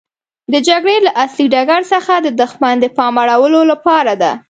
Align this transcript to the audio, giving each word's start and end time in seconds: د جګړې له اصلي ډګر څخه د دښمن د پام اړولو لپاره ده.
د 0.53 0.53
جګړې 0.67 0.97
له 1.05 1.11
اصلي 1.23 1.45
ډګر 1.53 1.81
څخه 1.93 2.13
د 2.25 2.27
دښمن 2.41 2.75
د 2.79 2.85
پام 2.97 3.15
اړولو 3.23 3.61
لپاره 3.71 4.13
ده. 4.21 4.31